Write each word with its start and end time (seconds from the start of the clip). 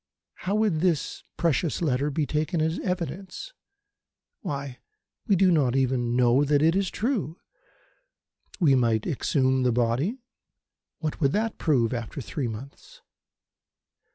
"How 0.33 0.55
would 0.55 0.79
this 0.79 1.21
precious 1.37 1.79
letter 1.79 2.09
be 2.09 2.25
taken 2.25 2.59
as 2.59 2.79
evidence? 2.79 3.53
Why, 4.41 4.79
we 5.27 5.35
do 5.35 5.51
not 5.51 5.75
even 5.75 6.15
know 6.15 6.43
that 6.43 6.63
it 6.63 6.75
is 6.75 6.89
true. 6.89 7.37
We 8.59 8.73
might 8.73 9.05
exhume 9.05 9.61
the 9.61 9.71
body: 9.71 10.17
what 11.01 11.21
would 11.21 11.33
that 11.33 11.59
prove 11.59 11.93
after 11.93 12.19
three 12.19 12.47
months? 12.47 13.03